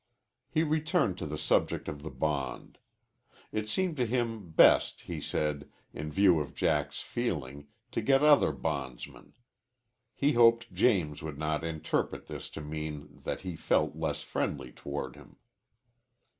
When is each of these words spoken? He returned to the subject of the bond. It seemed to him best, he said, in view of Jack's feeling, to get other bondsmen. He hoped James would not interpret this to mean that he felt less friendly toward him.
He 0.49 0.63
returned 0.63 1.19
to 1.19 1.27
the 1.27 1.37
subject 1.37 1.87
of 1.87 2.01
the 2.01 2.09
bond. 2.09 2.79
It 3.51 3.69
seemed 3.69 3.97
to 3.97 4.05
him 4.07 4.49
best, 4.49 5.01
he 5.01 5.21
said, 5.21 5.69
in 5.93 6.11
view 6.11 6.39
of 6.39 6.55
Jack's 6.55 7.01
feeling, 7.01 7.67
to 7.91 8.01
get 8.01 8.23
other 8.23 8.51
bondsmen. 8.51 9.33
He 10.15 10.33
hoped 10.33 10.73
James 10.73 11.21
would 11.21 11.37
not 11.37 11.63
interpret 11.63 12.25
this 12.25 12.49
to 12.57 12.61
mean 12.61 13.21
that 13.25 13.41
he 13.41 13.55
felt 13.55 13.95
less 13.95 14.23
friendly 14.23 14.71
toward 14.71 15.15
him. 15.15 15.35